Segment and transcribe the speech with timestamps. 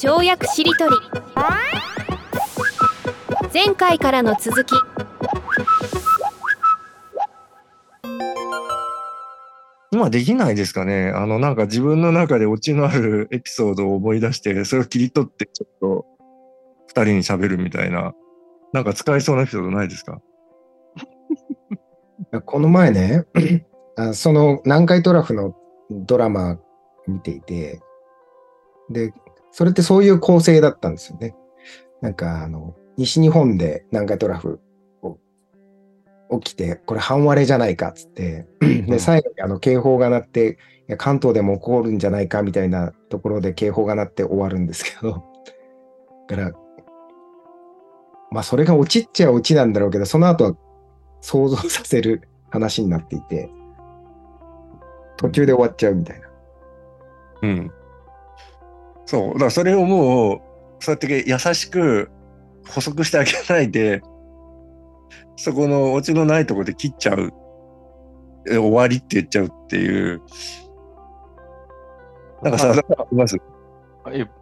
[0.00, 0.96] 跳躍しりとり。
[3.52, 4.74] 前回からの続き。
[9.90, 11.10] 今できないですかね。
[11.14, 16.06] あの、なんか自分の中でオチのあるエピソードを思い出して、それを切り取ってちょっと
[16.88, 18.12] 二人に喋るみたいな、
[18.72, 20.20] なんか使えそうなエピソードないですか？
[22.44, 23.24] この前ね、
[23.96, 25.56] あその南海トラフの
[25.90, 26.58] ドラマ
[27.06, 27.80] 見ていて、
[28.90, 29.12] で、
[29.50, 31.34] それってそういう構成だったんですよね。
[32.00, 34.60] なんか、あの、西日本で南海トラフ
[36.42, 40.58] 起きて、これ半割れじゃないかっつって、で、最後にあの警報が鳴って、
[40.88, 45.24] いや関東でも起こるんじゃないかみたいなところで警報が鳴って終わるんですけど、
[46.28, 46.52] だから、
[48.30, 50.56] まあそれが落ちっちゃ落ちなんだろうけど、その後は
[51.20, 53.50] 想像させる話になっていて、
[55.16, 56.28] 途中で終わっちゃうみたいな。
[57.42, 57.72] うん。
[59.08, 59.32] そう。
[59.32, 60.40] だからそれをもう、
[60.80, 62.10] そうやって優しく
[62.68, 64.02] 補足してあげないで、
[65.36, 67.32] そこのオチのないところで切っちゃう。
[68.46, 70.20] 終わりって言っちゃうっていう。
[72.42, 72.74] なんかさ、あ
[73.10, 73.36] ります？
[73.36, 73.40] い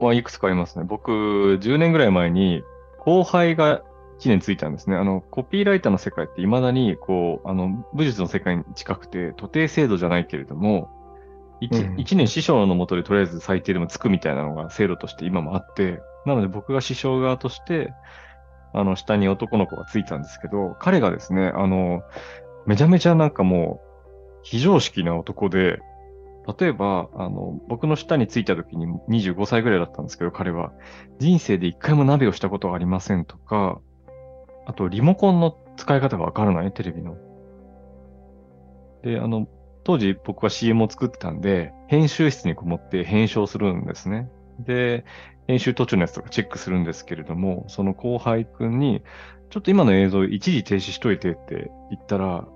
[0.00, 0.84] まあいくつかありますね。
[0.84, 2.62] 僕、10年ぐらい前に、
[2.98, 3.82] 後輩が
[4.18, 4.96] 1年ついたんですね。
[4.96, 10.88] あの、コピーライターの世界って未だに、こう、あの、武術の世界に近くて、徒弟制度じゃないけれども、
[11.60, 17.92] 1, うん一年師匠のもとでとりあえず最低でもつくみたいなのが制度として今もあって、なので僕が師匠側として、
[18.74, 22.02] あの、下に男の子がついたんですけど、彼がですね、あの、
[22.66, 23.86] めちゃめちゃなんかもう、
[24.42, 25.80] 非常識な男で、
[26.58, 30.72] 例えば、あの、僕の下についた時に25歳ぐらいだったんですけど、彼は、
[31.18, 33.80] 人生で一回も鍋をしたことがありませんとか、
[34.66, 37.16] あと、リモコンの使い方がわからない、テレビの。
[39.02, 39.48] で、あの、
[39.86, 44.28] 当時僕は CM を作ってたんで、編集室にこもって編集をするんですね。
[44.58, 45.04] で、
[45.46, 49.04] 編集途中のやつとかチェックするんですけれども、その後輩くんに、
[49.50, 52.48] ちょっと今の映像一時停止しといてって言ったら、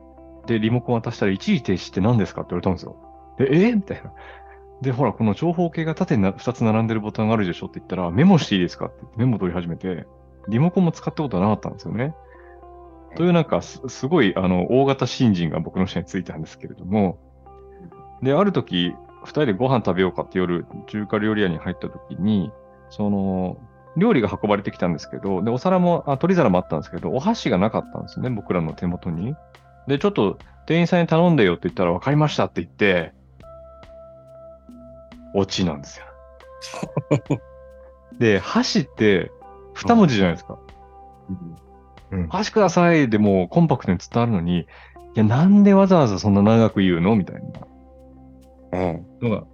[0.47, 2.97] で、リモコン渡したら一時停止って何ですかって言われたんですよ。
[3.39, 3.77] で、えー？
[3.77, 4.13] みたいな。
[4.83, 10.05] で、ほら、この長方形が縦に2つ並んでるボタンがあるでしょって言ったら、メモしていいですかってメモ取り始めて、
[10.49, 12.13] リモコンも使ったことはなかったんですよね。
[13.17, 17.19] というなんかす、すごい、あの、大型新人が僕の下についたんですけれども、
[18.23, 18.95] で、ある時、
[19.25, 22.53] 二人でご飯食べようかって夜、中華料理屋に入った時に、
[22.91, 23.59] その、
[23.97, 29.35] 料理が運ばれてきたんですけど、で、お皿も、あ、取り皿もあったんですけど、お箸がなかったんですね、僕らの手元に。
[29.89, 33.13] で、ちょっと店員さんに頼んでよって言ったら、分かりましたって言って、
[35.35, 36.07] オチなんですよ。
[38.19, 39.31] で、箸って
[39.75, 40.59] 二文字じゃないですか。
[41.29, 41.70] うん
[42.29, 44.67] 箸くださいでもうコンパクトに伝わるのに、い
[45.15, 47.37] や、なんでわざわざそんな長く言うのみたい
[48.73, 49.07] なうん。
[49.21, 49.45] のが、っ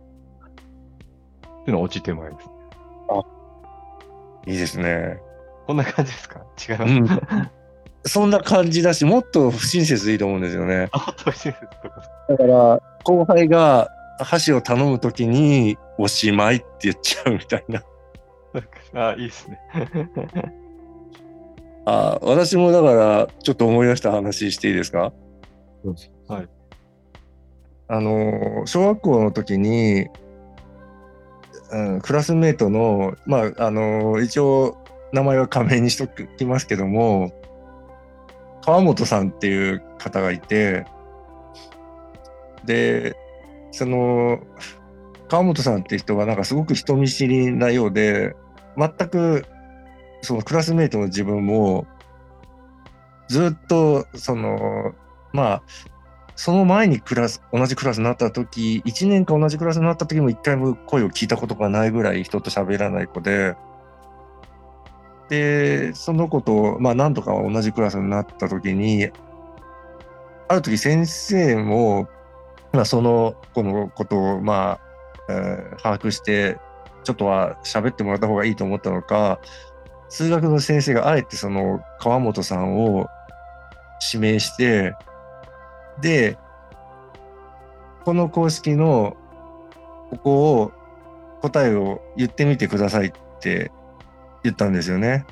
[1.64, 2.48] ていうのがオチ手前です。
[4.48, 5.18] いいですね。
[5.66, 6.40] こんな感じですか？
[6.68, 6.92] 違います？
[6.92, 7.50] うん。
[8.04, 10.88] そんな感じだし、もっと不親切でいいと思うんですよね。
[10.94, 12.02] あ、と親切とか。
[12.28, 13.88] だから、後輩が
[14.20, 17.82] 箸を頼むときに、おしまいって言っちゃうみたいな。
[18.94, 19.58] あ、いいですね。
[21.86, 25.12] あ私もだから、ちょっと思い出した話していいですか？
[26.28, 26.48] はい。
[27.88, 30.08] あの、小学校の時に、
[31.70, 34.76] うん、クラスメートの、まあ、あの、一応、
[35.12, 37.32] 名前は仮名にしときますけども、
[38.64, 40.84] 川本さんっていう方がいて、
[42.64, 43.14] で、
[43.70, 44.40] その、
[45.28, 48.34] 川本さんって人がなんかすごく人見知りなようで、
[48.76, 49.44] 全く
[50.22, 51.86] そのクラスメートの自分も、
[53.28, 54.94] ずっと、その、
[55.32, 55.62] まあ、
[56.36, 63.56] その前にクラス、同じクラスになった時、1年間同じクラスになった時も一回も声を聞いたことがないぐらい人と喋らない子で、
[65.28, 69.10] で、その子と、まあ、何とか同じクラスになった時に、
[70.48, 72.08] ある時先生も、
[72.72, 74.80] まあ、その子のことを、まあ、
[75.28, 76.58] えー把握して、
[77.02, 79.40] ちょっとは喋ってもらった方がいいと思ったのか、
[80.08, 83.08] 数学の先生があえてその川本さんを
[84.12, 84.94] 指名して、
[86.00, 86.38] で、
[88.04, 89.16] この公式の
[90.10, 90.72] ここを
[91.42, 93.72] 答えを言ってみてくださいって
[94.44, 95.26] 言ったんですよね。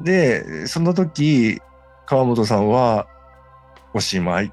[0.00, 1.60] で、その時、
[2.06, 3.06] 川本さんは
[3.94, 4.50] おしまいっ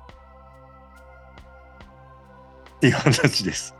[2.79, 3.75] ていう話です。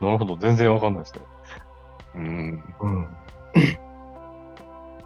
[0.00, 0.36] なるほど。
[0.36, 1.20] 全然わかんないですね。
[2.16, 2.64] うん。
[2.80, 3.08] うん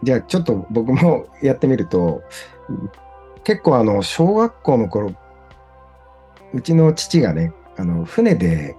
[0.03, 2.23] じゃあちょっと僕もやってみると
[3.45, 5.15] 結構あの小学校の頃
[6.53, 8.77] うちの父がねあの船で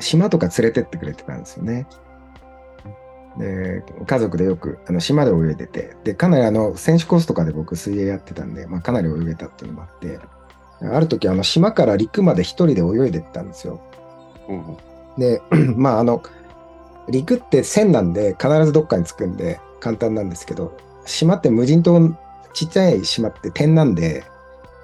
[0.00, 1.86] 島とか連れてってくれてたんですよね。
[3.38, 10.18] で、家族でよくあの島で泳いでて、で、かなりあの選手コースとかで僕水泳やってたんで、まあ、かなり泳げたっていうのもあって、
[10.82, 13.80] ある時あの島から陸まで一人で泳いでったんですよ。
[14.48, 14.76] うん
[15.18, 15.42] で、
[15.76, 16.22] まああの、
[17.08, 22.16] 陸って線なんで必ずどっかに着くんで簡単なんですけど、島って無人島、
[22.52, 24.24] ちっちゃい島って点なんで、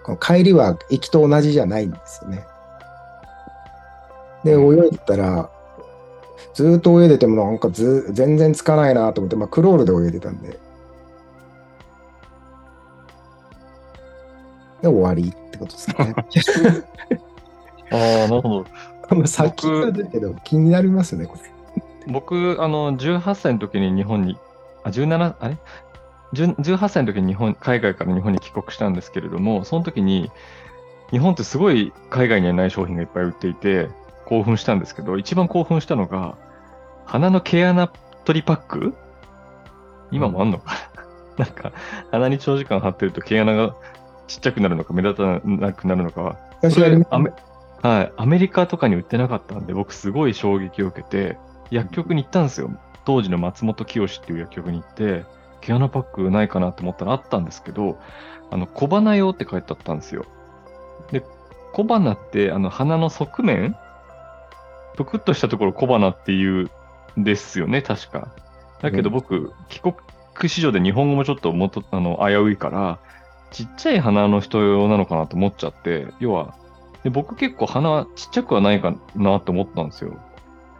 [0.02, 2.46] この帰りは行きと同じじゃないんですよね。
[4.44, 5.50] で、泳いでたら、
[6.54, 10.58] ずーっと泳いでてもなんかず全然つかないなと思って、まあクロールで泳いでたんで。
[14.82, 16.14] で、終わりってことですね。
[17.90, 18.66] ああ、なるほど。
[19.16, 21.56] まあ先だけど気になりますね、これ。
[22.12, 24.38] 僕、あの、18歳の時に日本に、
[24.86, 25.58] あ、17、あれ
[26.32, 30.30] ？10 ?18 歳の時に日本、海外から日本に帰国したんですけれども、その時に、
[31.10, 33.88] 日本ってすごい海外にはない商品がいっぱい売っていて、
[34.26, 36.36] 興奮したんですけど、一番興奮したのが、
[37.04, 37.88] 鼻の毛穴
[38.24, 38.94] 取りパック？
[40.12, 40.74] 今もあんのか
[41.36, 41.72] な、 なんか、
[42.12, 43.74] 鼻に長時間貼ってると毛穴が
[44.28, 47.32] ちっちゃくなるのか目立たなくなるのかは、私やりますアメ
[47.82, 51.38] はい、アメリカとかに売ってなかったんで、僕すごい衝撃を受けて、
[51.70, 52.70] 薬局に行ったんですよ。
[53.06, 55.24] 当時の松本清っていう薬局に行って、
[55.60, 57.98] 毛穴パックないかなと思ったらあったんですけど、
[58.50, 60.26] あの、小鼻用って書いてあったんですよ。
[61.12, 61.24] で、
[61.72, 63.76] 小鼻って、あの、鼻の側面
[64.96, 66.70] ぷくっとしたところ小鼻っていう
[67.18, 68.28] んですよね、確か。
[68.82, 72.98] だけどうん僕、帰国子女で日本語もちょっともあの、危ういから、
[73.52, 76.54] ちっちゃい鼻の人用なのかなと思っちゃって、要は、
[77.04, 80.18] で僕結構鼻ちっちゃくはないかなと思ったんですよ。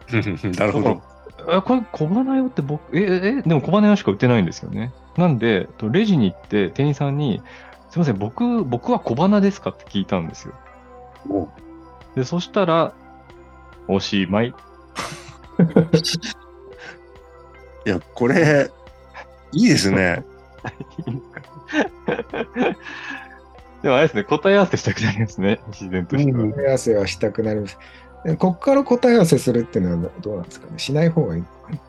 [0.59, 1.01] なるほど。
[1.47, 4.93] え、これ小鼻用って僕、え、え、えでも小鼻用しか売ってないんですよね。
[5.17, 7.41] なんで、とレジに行って店員さんに、
[7.89, 10.53] すいません、僕、僕は小鼻ですかって聞いたんですよ。
[11.29, 11.47] お
[12.15, 12.93] で、そしたら、
[13.87, 14.53] おしまい。
[17.85, 18.69] いや、これ、
[19.53, 20.25] いいですね。
[23.81, 27.77] でもあれですね、答え合わせしたくなりますね、自然として答え合わせはしたくなります。
[28.25, 30.79] でこっから答え合わせするっていうのはどうなんですかね？
[30.79, 31.75] しない方がいいのかな？
[31.75, 31.79] い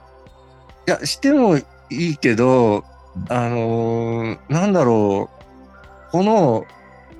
[0.86, 2.84] や、してもいいけど、
[3.28, 5.30] あのーなんだろ
[6.08, 6.64] う、この、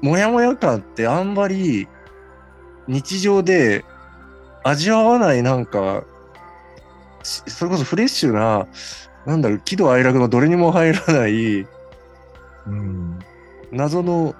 [0.01, 1.89] もやもや感ってあんまり
[2.87, 3.85] 日常で
[4.63, 6.05] 味わわないなんか、
[7.23, 8.67] しそれこそフレッシュな、
[9.27, 11.67] なんだろう、喜怒哀楽のどれにも入らない
[12.67, 13.19] うん。
[13.73, 14.35] 謎の、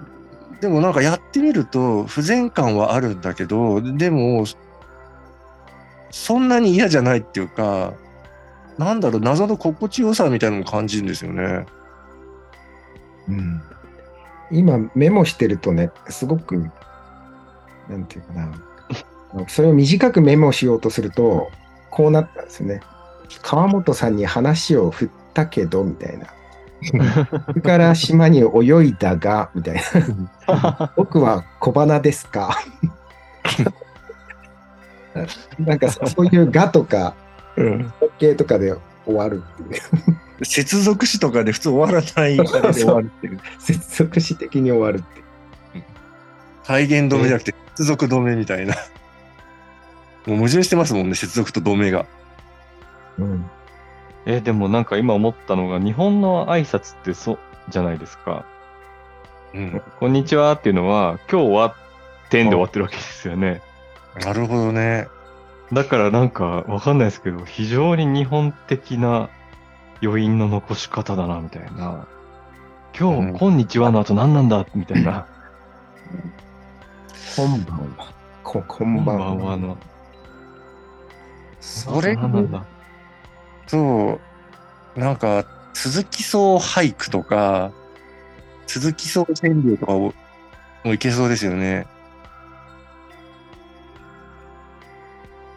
[0.61, 4.45] でもなんかやってみると不全感はあるんだけど、でも、
[6.11, 7.93] そんなに嫌じゃないっていうか、
[8.77, 11.65] なんだろう、謎の心地よさみたいなのも感じるんですよね。
[13.27, 13.61] うん。
[14.51, 16.69] 今メモしてるとね、すごく、
[17.89, 19.45] なんていうかな。
[19.47, 21.49] それを短くメモしようとすると、
[21.91, 22.81] こうなったんですよね。
[23.41, 26.27] 川本さんに話を振ったけど、みたいな。
[26.81, 29.81] それから島に泳いだが、みたい
[30.47, 30.91] な。
[30.97, 32.57] 僕は小花ですか？
[35.59, 37.15] なんかそういうがとか、
[37.57, 37.93] うん。
[38.19, 40.45] 系とかで終わるっていう。
[40.45, 43.39] 接続詞とかで普通終わらないあれで終わるってい う。
[43.59, 45.19] 接続詞的に終わるって
[45.77, 45.83] いう。
[46.63, 48.75] 体言止めじゃなくて接続止めみたいな。
[50.25, 52.05] もう矛盾してますもんね、接続と止めが。
[53.17, 53.49] うん。
[54.25, 58.45] え、でもなんか今思ったのが、日本の挨拶ってそうじゃないですか。
[59.53, 59.81] うん。
[59.99, 61.75] こんにちはっていうのは、今日は
[62.29, 63.61] 点で終わってるわけですよね。
[64.23, 65.07] なるほどね。
[65.71, 69.29] だからなんかわかんないですけど、非常に日本的な
[70.01, 72.07] 余韻の残し方だな、みたいな。
[72.99, 75.27] 今日、うんこんにちはの後何なんだみたいな。
[77.35, 78.11] こんばんは。
[78.43, 79.51] こここんばんは。
[79.51, 79.77] はの。
[81.59, 82.65] それ何なんだ？
[83.69, 84.19] そ
[84.95, 85.45] う、なんか、
[85.75, 87.71] 続きそう俳句とか、
[88.65, 90.13] 続きそう川柳とかを
[90.83, 91.85] もういけそうですよね。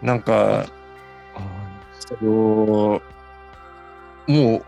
[0.03, 0.67] なんか、
[2.01, 3.01] その
[4.27, 4.65] もう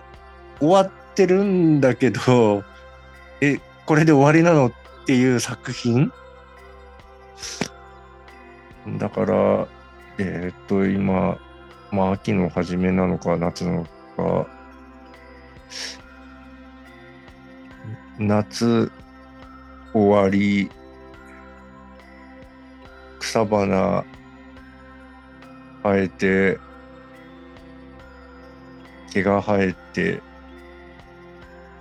[0.60, 2.64] 終わってるんだけど、
[3.42, 4.72] え、これで終わりなのっ
[5.06, 6.10] ていう作品？
[8.98, 9.68] だから、
[10.18, 11.38] えーっと、今、
[11.94, 13.84] まあ、秋の初めなのか、夏なの
[14.16, 14.48] か、
[18.18, 18.90] 夏
[19.92, 20.68] 終わり、
[23.20, 24.04] 草花
[25.84, 26.58] 生えて、
[29.12, 30.20] 毛が生えて、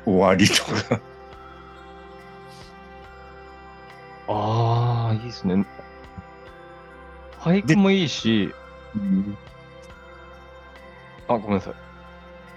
[0.05, 1.01] 終わりとか。
[4.27, 5.65] ああ、いいですね。
[7.39, 8.53] 俳句もいいし、
[11.35, 11.73] あ、ごめんなさい。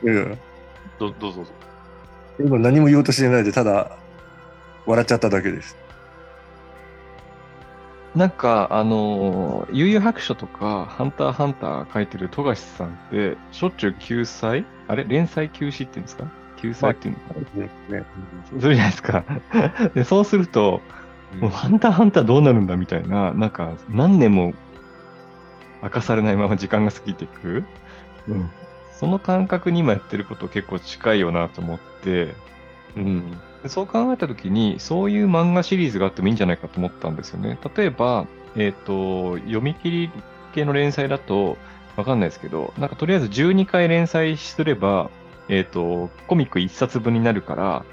[0.07, 0.39] うん。
[0.99, 1.53] どどうぞどうぞ。
[2.39, 3.97] 今何も言おうとしてないで、ただ、
[4.87, 5.77] 笑っちゃっただけです。
[8.15, 14.65] なんか、あのー悠々白書とか、ハンターハンター書いてる富樫さんって、しょっちゅう救済？
[14.89, 15.05] あれ？
[15.05, 16.25] 連載休止っていうんですか？
[16.57, 17.21] 救済っていうの？
[17.21, 17.35] か
[17.91, 18.05] な、ね、
[18.49, 19.25] するじゃないですか。
[19.95, 20.81] で、そうすると、
[21.41, 24.55] もうハンターハンターどうなるんだみたいな、なんか何年も
[25.83, 27.65] 明かされないまま時間が過ぎていく。
[28.29, 28.51] うん。
[28.99, 32.35] その感覚に今やってること結構近いよなと思って、
[32.97, 33.31] うん。
[33.63, 37.59] でそう考えたときに、そういう漫画シリーズがあってもいいんじゃないかと思ったんですよね。
[37.77, 38.27] 例えば、
[38.57, 40.11] えっ、と、読み切り
[40.55, 41.59] 系の連載だと、
[41.97, 45.11] わかんないですけど、なんかとりあえず12回連載すれば、
[45.49, 47.85] えっ、と、コミック1冊分になるから、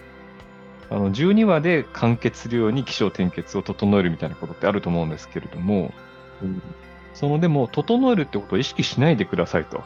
[0.90, 5.94] あの、12話で完結するように起承転結を整えるみたいなことってあると思うんですけれども、
[7.14, 9.84] そのでも、整えるってことを意識しないでくださいと。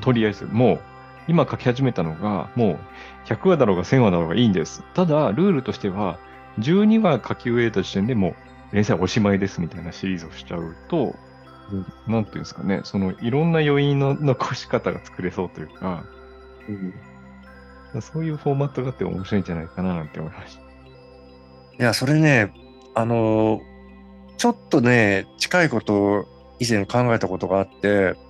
[0.00, 0.80] とりあえず、もう、
[1.28, 2.78] 今書き始めたのが、もう
[3.26, 4.82] 100話だろうが1000話だろうがいいんです。
[4.94, 6.18] ただ、ルールとしては、
[6.58, 8.30] 12話書き終えた時点でも
[8.72, 11.16] う連載おしまいですみたいなシリーズをしちゃうと、
[11.72, 16.04] うんなんていうんですかね、そのいろんな余韻の残し方が作れそうというか、
[18.00, 20.62] そういうフォーマットがあって面白いんじゃないかななんて思いました。
[20.62, 20.64] い
[21.78, 22.52] や、それね、
[22.94, 23.62] あの、
[24.36, 26.24] ちょっとね、近いことを
[26.60, 28.23] 以前考えたことがあって、うん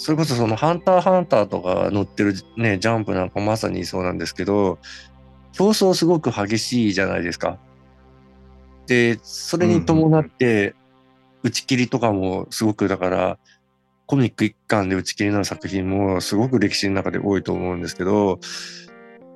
[0.00, 4.78] それこそそのハンターハンターとか載ってるね、ジャンプなんかまさにそうなんですけど、
[5.52, 7.58] 競争すごく激しいじゃないですか。
[8.86, 10.74] で、それに伴って、
[11.42, 13.38] 打ち切りとかもすごくだから、
[14.06, 18.40] コミック一巻で打ち切りになる作品もすごく歴史の中で多いと思うんですけど、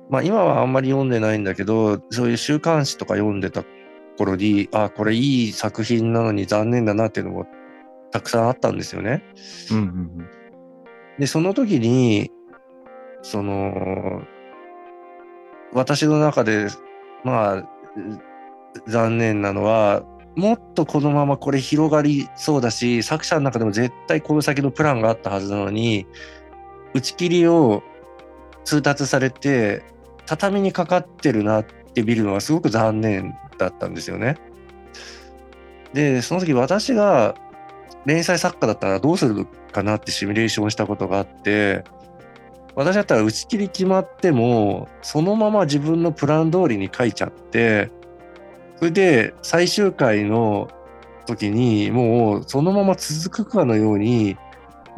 [0.09, 3.63] まあ今はあんまり読んでないんだけど、そういう週刊誌とか読んでた
[4.17, 7.45] 頃に、あ、これいい作品なのに残念だなっていうのも
[8.11, 9.21] たくさんあったんですよね。
[9.71, 10.27] うん
[11.19, 12.31] で、その時に、
[13.21, 14.21] その、
[15.73, 16.67] 私の中で、
[17.23, 17.69] まあ、
[18.87, 20.03] 残念なのは、
[20.35, 26.05] もっとこのままこれ広がりそうだし、作者の中でも絶対この先のプランがあったはずなのに、
[26.93, 27.83] 打ち切りを
[28.65, 29.83] 通達されて、
[30.25, 34.35] 畳にかかってるなって見るのはすごく残念だったんですよね。
[35.93, 37.35] で、その時私が
[38.05, 41.83] 連載作家だったらどうするかなってシミュレーションしたことがあって、
[42.75, 47.89] 私だったら打ち切り決まっても、そのまま自分のプラン通りに書いちゃって、
[48.77, 50.69] それで最終回の
[51.25, 54.37] 時にもうそのまま続くかのように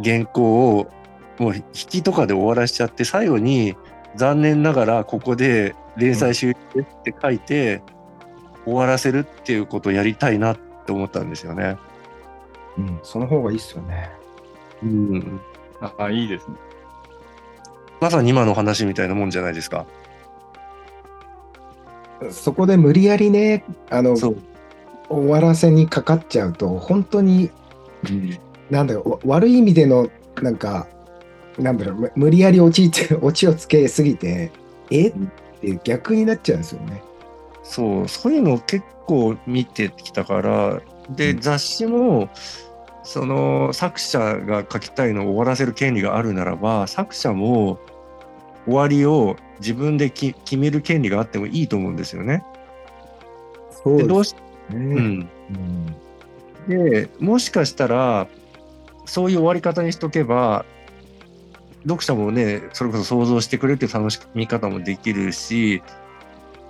[0.04, 0.92] 原稿を
[1.38, 3.76] もう引きとかで終わらしちゃって、最後に
[4.16, 7.84] 残念ながらここで連載終了って書いて
[8.66, 11.78] 終わらせるっていうことをやりたいなって思ったんですよね。
[12.78, 13.00] うん。
[13.04, 14.10] その方がいいっすよね。
[14.84, 15.42] うん。
[15.82, 16.56] ああ、いいですね。
[18.00, 19.86] まさに今の話みたいなもんじゃないですか。
[22.32, 24.16] そこで無理やりね、あの。
[25.10, 27.50] 終わらせにかかっちゃうと、本当に、
[28.70, 30.10] なんだろう、わ悪い意味での、
[30.42, 30.88] なんか、
[31.58, 34.52] なんだろう、む無理やり落ちて、 落ちをつけすぎて、
[34.92, 35.08] え？
[35.08, 35.14] っ
[35.62, 37.02] て逆になっちゃうんですよね。
[37.64, 42.30] そう、そういうのを結構見てきたから、で、うん雑誌も、
[43.08, 47.80] その作者が書きたいのを終わらせる権利があるならば、作者も
[48.66, 52.44] 終わりを自分でき決める権利があってもいいと思うんですよね。
[53.72, 54.40] そうでどうしね。
[54.72, 55.96] うん、うん
[56.68, 58.28] で、もしかしたら、
[59.06, 60.66] そういう終わり方にしとけば、
[61.84, 65.82] 読者もね、それこそ想像してくれるっていう楽しみ方もできるし、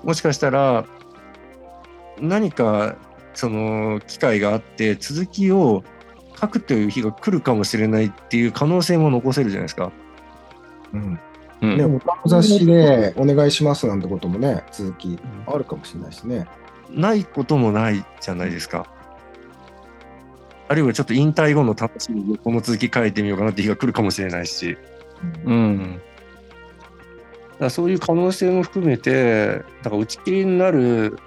[0.04, 0.86] もしかしたら、
[2.22, 2.96] 何か、
[3.34, 5.84] その、機会があって、続きを
[6.40, 9.92] 書くという日が来るかもしれないっていう可能性も残せるじゃないですか。
[10.94, 11.20] うん
[11.62, 11.78] うん。
[11.78, 15.18] でも、他の雑誌でお願いしますなんてこともね、続き
[15.48, 16.48] あるかもしれないしね。
[16.92, 18.88] ないこともないじゃないですか。
[20.70, 24.78] あるいはちょっと引退後の楽しみにこの続き書いてみようかなって日が来るかもしれないし。
[25.46, 25.94] うん。
[25.94, 31.18] だからそういう可能性も含めて、だから打ち切りになる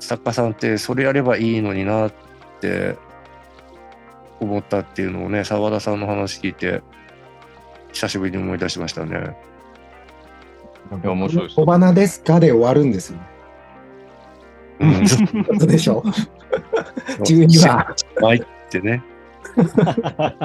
[0.00, 2.12] 作家さんってそれやればいいのになっ
[2.60, 2.96] て
[4.40, 6.82] 思ったっていうのをね、澤田さんの話聞いて、
[7.92, 9.36] 久しぶりに思い出しましたね。
[10.90, 13.18] いや面白いです小花ですかで終わるんですよ。
[14.80, 15.04] うん、
[15.66, 16.02] でしょ。
[17.24, 17.94] 12話。
[18.22, 19.02] はいってね。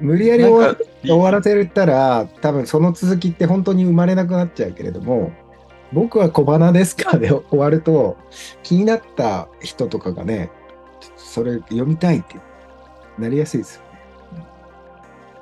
[0.00, 0.76] 無理やり終
[1.10, 5.32] わらせたら、多分その続きって本当に生まれなくなっちゃうけれども、
[5.92, 8.16] 僕は小花ですかで終わると、
[8.62, 10.50] 気になった人とかがね、
[11.16, 12.36] それ読みたいって
[13.18, 14.46] なりやすいですよね。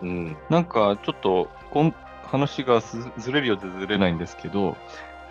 [0.02, 0.36] うん。
[0.50, 1.94] なんかちょっとこん
[2.24, 4.76] 話がすずれるようでずれないんですけど、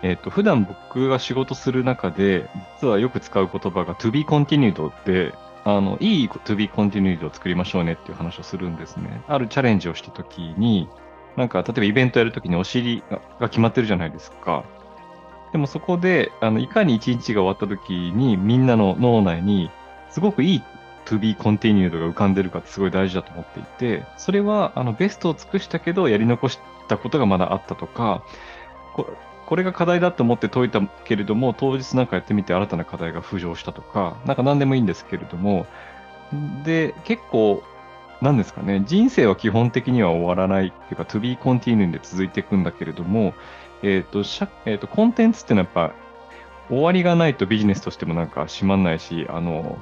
[0.02, 2.50] えっ、と、普段僕が仕事する中で、
[2.80, 9.22] 実はよく使う言葉が to be continued で、あの、いい to be continued を作りましょうねっていう話をするんですね。
[9.28, 10.88] あるチャレンジをしたときに、
[11.36, 14.64] なんか、例えばイベントやるときにお尻がが決まってるじゃないですか。
[15.52, 19.70] でもそこで、あの、いかに一日が終わったときに、みんなの脳内に、
[20.14, 20.62] すごくいい
[21.06, 28.22] to be continued が浮かんでるかってすごい大事だと思っていて、それは、あの、ベストを尽くしたけど、やり残したことがまだあったとか、
[28.94, 29.12] こ
[29.46, 35.66] これが課題だと思って解いたけれども、当日なんかやってみて新たな課題が浮上したとか、なんか何でもいいんですけれども、
[36.62, 37.64] で、結構、
[38.22, 43.34] なんですかね、人生は基本的には終わらないっていうか、to be continued で続いていくんだけれども、
[43.82, 44.22] えっ、と、
[44.64, 46.03] えっ、と、コンテンツっていうのはやっぱ、
[46.68, 49.78] 終わりがないとビジネスとしてもなんか閉まんないし、あの、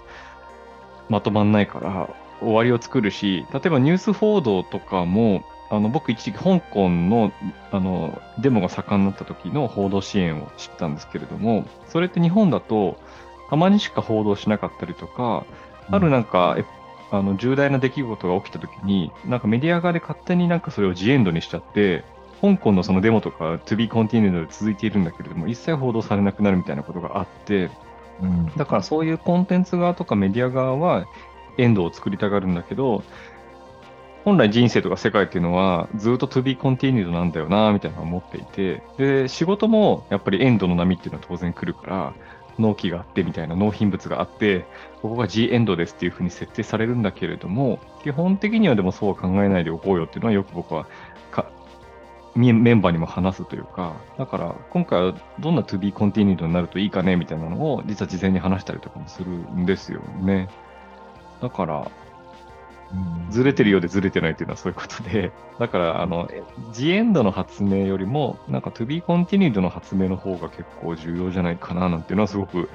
[1.09, 2.09] まとまんないから、
[2.41, 7.33] 終わりを作るし、例えばニュース報道とかも、あの、僕一時期香港の、
[7.71, 12.99] あの、デモが盛んになった時の報道支援を知ったんですけれども、それって日本だと、
[13.49, 15.47] たまにしか報道しなかったりとか、
[15.91, 16.65] あるなんか、え
[17.11, 22.05] あの、重大な出来事が起きた時に、なんかメディア側で勝手になんかそれをジエンドにしちゃって、
[22.43, 27.71] 香港のそのデモとか to be continued で続いているんだけれども、一切報道されなくなるみたいなことがあって、
[28.21, 28.47] うん。
[28.57, 31.07] だからそういうコンテンツ側とかメディア側は
[31.57, 33.05] エンドを作りたがるんだけど、
[34.25, 42.15] 本来人生とか世界っていうのはずっと to be continued なんだよな、みたいなのを思っていて、で、仕事もやっぱりエンドの波っていうのは当然来るから、
[42.59, 44.67] 納期があってみたいな納品物があって、
[45.01, 50.91] ここが G エンドですっていうふうに設定されるんだけれども、基本的にはでもそうは考えないでおこうよっていうのはよく僕はか
[52.35, 60.49] メンバーにも話すというか、だから今回はどんな to be continued になるといいかねみたいなのを実は事前に話したりとかもするんですよね。
[61.43, 61.91] だから、
[63.31, 66.29] ずれてるようでずれてないっていうのはそういうことで、だから、あの、
[66.73, 72.69] ジエンドの発明よりも、なんか to be continued の発明の方が結構重要じゃないかななんていうのはすごく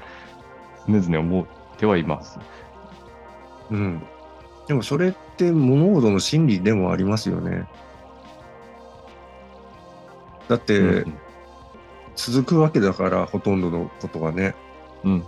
[0.88, 1.46] 常々思っ
[1.78, 2.40] てはいます。
[3.70, 4.02] うん。
[4.68, 7.68] でもそれって物事の真理でもありますよね。
[10.48, 11.18] だって、うん
[12.18, 14.56] 続くわけだから、ほとんどのことがね。
[15.06, 15.24] うんうん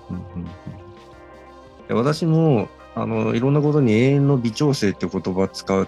[1.88, 5.88] で私も、あの、いろんなことに永遠の微調整って言葉使っ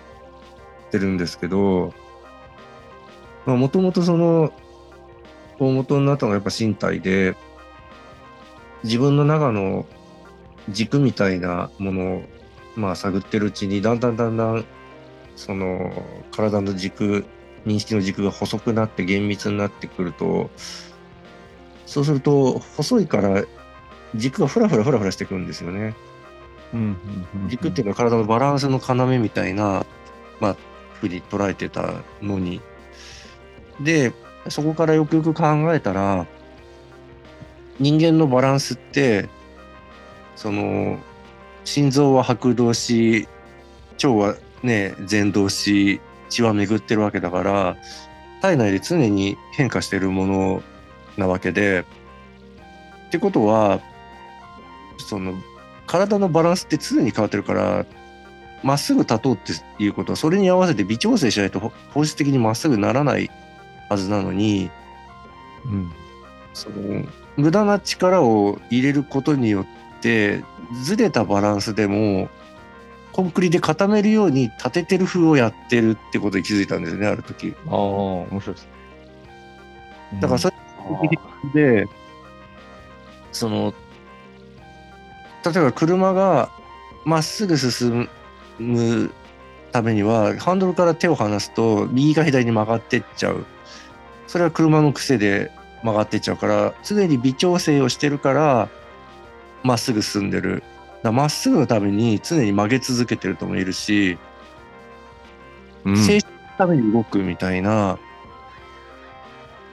[0.90, 1.94] てるんですけど、
[3.46, 4.52] まあ、もともとその、
[5.60, 7.36] 大元になったのがやっぱ身体で、
[8.84, 9.86] 自分の中の
[10.70, 12.24] 軸みたいなものを、
[12.76, 14.66] まあ、探ってるうちに、だんだんだんだん、
[15.36, 15.92] その、
[16.32, 17.26] 体の軸、
[17.66, 20.50] 認識の軸が細くなって厳密になってくると、
[21.86, 23.44] そうすると、細いから
[24.16, 25.96] 軸がふらふらふらふらしてくるんですよね。
[27.50, 29.86] 軸っていうのは体のバランスの要みたいな、
[30.40, 30.56] まあ、
[31.00, 32.62] ふうに捉えてたのに。
[33.82, 34.14] で、
[34.50, 36.26] そこからよくよく考えたら、
[37.80, 39.30] 人間のバランスって、
[40.36, 41.00] その、
[41.64, 43.28] 心臓は拍動し、
[43.96, 46.00] 腸はね、前動し、
[46.32, 47.78] 血は巡ってるわけだから、
[48.42, 50.64] 体内で常に変化してるもの
[51.18, 51.86] なわけで、
[53.08, 53.80] ってことは、
[54.98, 55.36] その、
[55.86, 57.86] 体のバランスって常に変わってるから、
[58.64, 63.30] まっすぐ立とうっていうことは、それに合わせて微調整しないとほ本質的にまっすぐならない
[63.90, 64.72] はずなのに、
[65.66, 65.92] うん。
[66.54, 67.06] その
[67.38, 69.66] 無駄な力を入れることによっ
[70.02, 70.44] て、
[70.84, 72.30] ずれたバランスでも、
[73.14, 77.54] コンクリで固めるように立ててる風をやってるってことに気づいたんですよね、ある時。
[77.68, 78.68] ああ、面白いです。
[80.20, 80.56] だからそれ
[81.54, 81.88] で、
[83.32, 83.74] その、
[85.46, 86.50] 例えば車が
[87.06, 88.10] まっすぐ進
[88.60, 89.12] む
[89.72, 93.46] ためには、ハンドルから手を離すと、右か左に曲がってっちゃう。
[94.28, 95.52] それは車の癖で
[95.84, 98.70] 曲がってっちゃうから、常に微調整をしてるから、
[99.64, 100.64] まっすぐ進んでる。
[101.04, 104.18] だまっすぐのために常に曲げ続けてるともいるし、
[105.84, 107.98] うん静止のために動くみたいな。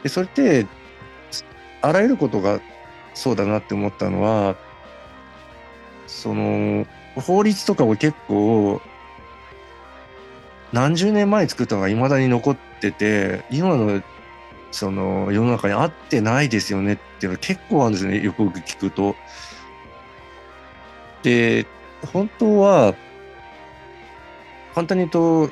[0.03, 0.67] で、それって、
[1.83, 2.61] あらゆることが
[3.15, 4.57] そうだなって思ったのは、
[6.07, 6.87] その、
[7.17, 8.81] 法律とかも結構、
[10.73, 14.03] 何十年前に作ったのが未だに残ってて、今の、
[14.71, 19.15] その、世の中に合ってないですよねっていうのが結構あるんですね、よくよく聞くと。
[21.23, 21.67] で、
[22.13, 22.95] 本当は、
[24.75, 25.51] 簡単に言うと、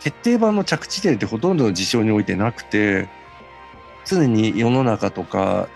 [0.00, 3.08] 決定版の着地点ってほとんどの事象においてなくて、
[4.06, 5.68] 常に世の中とか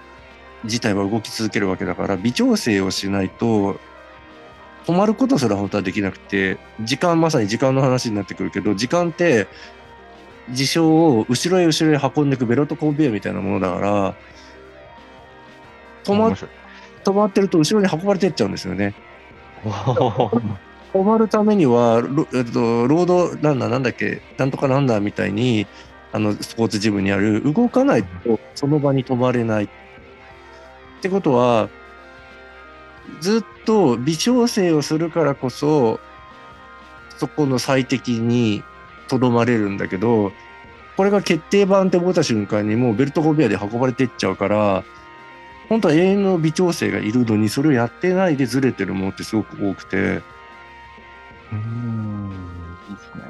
[0.65, 3.79] 自体は動き続けるわけだから、微調整をしないと、
[4.87, 9.47] 止まることすら本当はできなくて、時間、まさに時間の話になってくるけど、時間って、
[10.51, 14.15] 事象を後ろへ後ろへ運んでいくベルトコンベヤみたいなものだから、
[16.05, 16.51] 止ま面白い。
[17.05, 18.95] 止まってると後ろに運ばれてっちゃうんですよね。
[19.65, 25.67] 止まるためには、ロ,、えっと、ロードランナーなんだっけ、なんとかランナーみたいに、
[26.13, 29.65] あの、スポーツジムにある、動かないとその場に止まれない。
[29.65, 29.69] っ
[31.03, 31.69] てことは、
[33.21, 35.99] ずっと微調整をするからこそ、
[37.19, 38.63] そこの最適に
[39.09, 40.33] とどまれるんだけど、
[40.97, 44.85] これが決定版って思った瞬間にもうベルトコンベヤーで運ばれてっちゃうから、
[45.69, 52.31] 本当は永遠の微調整がいるのに、それをやってないでずれてるものってすごく多くて、うーん。
[52.89, 53.23] いいですね。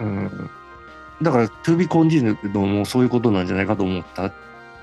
[0.00, 0.50] うん
[1.22, 4.32] だから、to be continued もそういうことなんじゃないかと思ったっ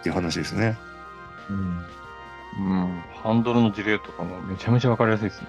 [0.02, 0.78] ていう話ですね。
[1.50, 1.86] うん
[2.58, 3.04] うん。
[3.24, 5.48] ハンドルの事例とかもめちゃめちゃわかりやすいですね。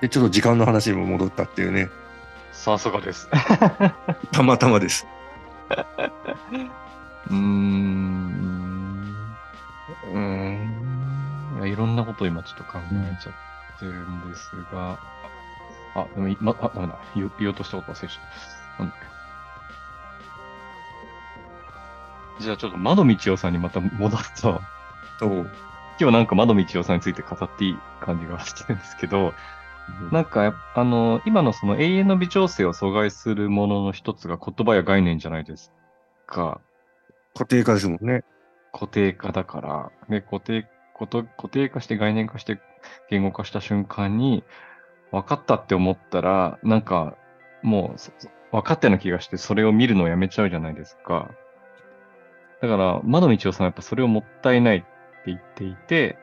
[0.00, 1.88] で、ちょっと時間の話にも戻ったっていうね。
[2.52, 3.28] さすがです。
[4.32, 5.06] たまたまです。
[7.28, 8.25] うーん。
[10.16, 11.58] うーん。
[11.58, 14.98] いや、いろんなことを今ちょっと考えちゃってるんですが、
[15.94, 16.98] あ、でもい、ま、あ、ダメだ。
[17.14, 18.18] 言お言おうとしたこと忘れちゃっ
[18.78, 18.82] た。
[18.84, 18.98] なんだっ
[22.38, 22.42] け。
[22.42, 24.60] じゃあちょっと窓道夫さんにまた戻ると。
[25.98, 29.32] 今日なんか窓道夫さんについて語っていい感じがしてるんですけど、
[30.12, 35.72] なんかあの、今のその永遠の微調整を阻害するものの一つが言葉や概念じゃないです
[36.26, 36.60] か。
[37.32, 38.24] 固定化ですもんね。
[38.76, 42.60] 固定化だから、で、固定、こと固定化して概念化して
[43.08, 44.44] 言語化した瞬間に、
[45.12, 47.16] 分かったって思ったら、なんか、
[47.62, 51.30] もう、分かったような気がして、それを見るのをやめちゃうじゃないですか。
[52.60, 54.86] だから、窓道夫さんはやっぱそれをもったいないって
[55.28, 56.18] 言っていて、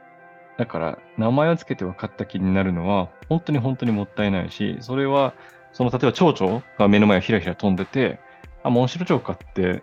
[0.60, 5.34] だから、名前をつけて分かった気になるのは、本当に本当にもったいないし、それは、
[5.72, 8.20] その、例えば蝶々が目の前をひらひら飛んでて、
[8.62, 9.82] あ、モンシロチョウかって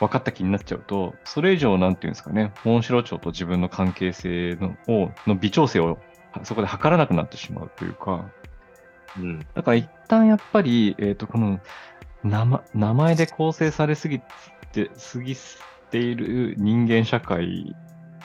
[0.00, 5.98] 分かった気になっちゃうと、それ以上、なんていうんですかね、モンシロチョウと自分の関係性のをの微調整を
[6.42, 8.30] そこで測らなくなってしまうというか、
[9.18, 9.38] うん。
[9.54, 11.60] だから一旦やっぱり、えっ、と、この
[12.24, 14.20] 名前名前で構成されすぎ
[14.72, 15.36] て、すぎ
[15.90, 17.76] ている人間社会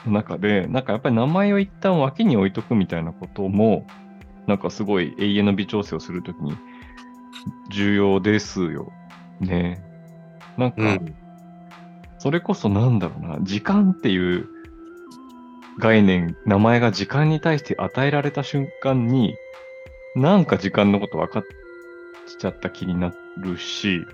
[0.06, 3.86] の中で、なんかやっぱり名前を一旦脇に置いとくみたいなことも、
[4.46, 6.56] なんかすごい永遠の微調整をするときに
[7.70, 8.92] 重要ですよ
[9.40, 9.84] ね。
[10.56, 11.25] なんか、うん。
[12.26, 14.48] それこそなんだろうな、時間っていう
[15.78, 19.36] 概念、名前が時間に対して与えられた瞬間に、
[20.16, 21.42] なんか時間のこと分かっ
[22.36, 24.04] ちゃった気になるし、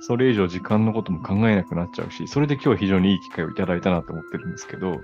[0.00, 5.00] それ以上時間のことも考えなくなっちゃうし、それで今日は非常にいい機会をいただいたなと思ってるんですけど、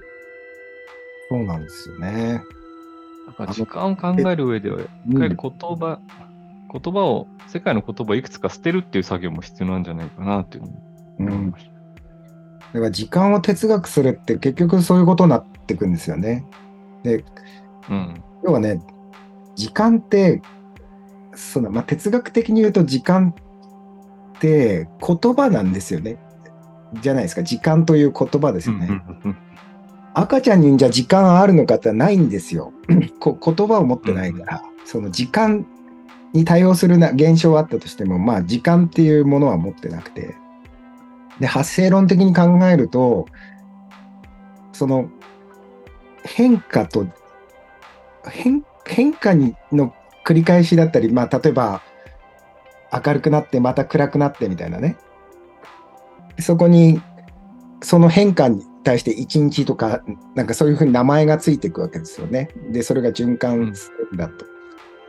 [1.28, 2.42] そうなんですよね。
[3.28, 6.00] だから時間を考える上では、一回言葉、
[6.72, 10.72] 言葉を、世界の言葉をいくつか捨てるっていう作業も必要なんじゃないかなっていうのを
[11.20, 11.75] 思いました。
[12.72, 16.44] だから時間を哲学するって結局そういうことになってくんですよね。
[17.02, 17.24] で、
[17.88, 18.22] うん。
[18.44, 18.80] 要はね、
[19.54, 20.42] 時間って、
[21.34, 23.34] そのまあ、哲学的に言うと時間
[24.36, 26.18] って言葉なんですよね。
[27.00, 27.42] じゃないですか。
[27.42, 28.88] 時間という言葉ですよね。
[29.24, 29.36] うん
[30.18, 32.72] 赤ちゃんにじゃあ時間あるのかってないんですよ。
[33.20, 35.66] こ言葉を持ってないから、その時間
[36.32, 40.34] に対応するな現象はあったとしても、まあ時間っていうものは持ってなくて。
[41.40, 43.26] で、発生論的に考えると、
[44.72, 45.08] その
[46.24, 47.06] 変化と
[48.28, 49.94] 変変化にの
[50.24, 51.82] 繰り返しだったり、まあ例えば
[52.92, 54.96] 明るくなってまた暗くなってみたいなね。
[56.38, 57.00] そこに
[57.82, 60.02] その変化に対して1日とか、
[60.34, 62.50] なんかそういうふうに名前がついていくわけですよね。
[62.70, 64.44] で、それが循環するんだと。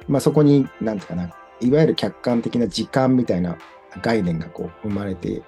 [0.08, 3.58] まあそこに、なんていうかな、いわゆる客観的な時間みたいな
[4.02, 5.44] 概念がこう生まれて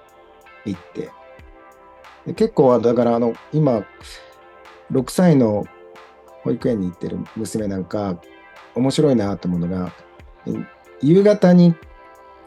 [0.66, 1.10] いって。
[2.26, 3.84] で結構、だからあの、今、
[4.92, 5.64] 6歳の
[6.42, 8.20] 保育園に行ってる娘なんか、
[8.74, 9.92] 面白いなと思うのが、
[11.02, 11.74] 夕方に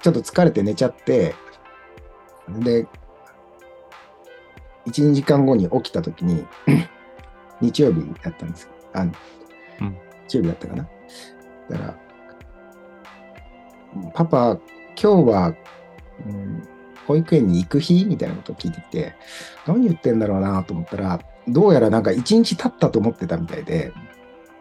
[0.02, 1.36] ちょっと疲れて寝ちゃって、
[2.60, 2.88] で、
[4.86, 6.46] 1、2時間後に起きたときに、
[7.62, 9.12] 日曜日だったんですあ、うん
[10.28, 10.90] 日曜日だったかな。
[11.70, 12.00] だから、
[14.14, 14.60] パパ、
[15.02, 15.56] 今日は、
[16.26, 16.73] うん
[17.08, 19.16] 保育園に行く日みたいなことを聞いてきて、
[19.68, 23.92] 何言ってんだろうなと思ったら、どうやらなんか1日経ったと思ってたみたいで、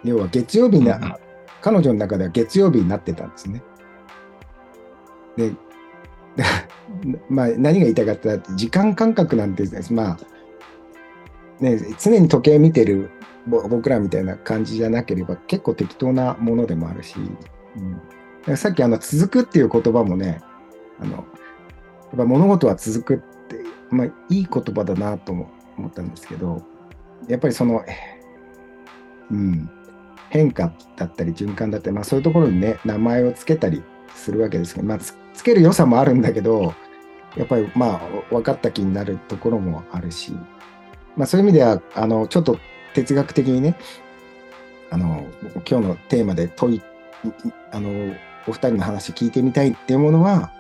[0.04, 1.14] 要は月曜日な、うんうん
[1.62, 3.62] 彼女の中では月曜日になってたんですね。
[5.36, 5.56] で、で
[7.30, 10.18] まあ、何が言いたかったら、時間感覚なんてですね、ま
[11.60, 13.10] あ、ね、常に時計見てる
[13.46, 17.16] ぼ僕らみたいな感じじゃなければ結構適当なものでもあるし、
[18.46, 20.40] うん、さっきあの続くっていう言葉もね
[21.00, 21.24] あの
[22.16, 25.48] ぱ物事は続くって、まあ、いい言葉だなと思
[25.88, 26.62] ったんですけど
[27.28, 27.84] やっぱりその、
[29.30, 29.70] うん、
[30.30, 33.82] 変化だったり循環だったり、まあ、そういうところにね名前をつけたり
[34.14, 36.74] するわけですけど、まあ、つける良さもあるんだけど
[37.36, 40.32] やっぱりまあ分かった気になるところもあるし、
[41.16, 42.58] まあ、そういう意味ではあのちょっと
[42.94, 43.76] 哲学的にね
[44.90, 45.26] あの
[45.68, 46.82] 今日のテーマで問い
[47.70, 48.14] あの
[48.46, 50.52] お二人の話聞いてみたいっていうものは、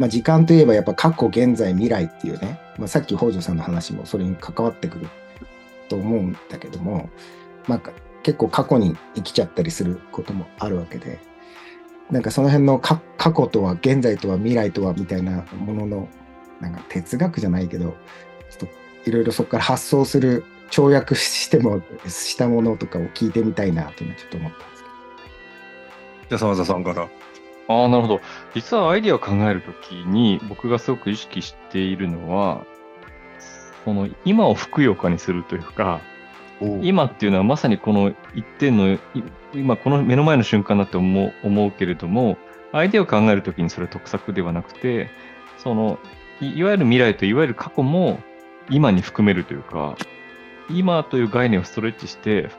[0.00, 5.08] まあ、時間といえばやっぱ過去現在未来っていうね、まあ、さっき北条さんの話もそれに関わってくる
[5.90, 7.10] と思うんだけども、
[7.68, 7.80] まあ、
[8.22, 11.20] 結構過去に生きちゃったりすることもあるわけで
[12.10, 16.08] なんかその辺の過去とは現在とは未来とはみたいなものの
[16.62, 17.94] なんか哲学じゃないけど
[18.58, 18.68] ちょっ
[19.04, 24.94] といろいろそこから発想する跳躍してもしたものとかを聞いてみたいなというのはちょっと思ったんですけど。
[26.30, 27.06] じゃあ澤田さんから。
[27.70, 28.20] ああ、なるほど。
[28.52, 32.66] 実はアイディアを考えるときに、僕がすごく意識しているのは、
[33.84, 36.00] その今をふくよかにするというか、
[36.82, 38.98] 今っていうのはまさにこの一点の、い
[39.54, 42.38] 今この目の前の瞬間だって思う思うけれども、
[42.72, 45.08] アイデアを考えるときにそれは得策ではなくて、
[45.56, 46.00] その
[46.40, 48.18] いいわゆる未来といわゆる過去も
[48.68, 49.96] 今に含めるというか、
[50.68, 52.50] 今という概念をストレッチして、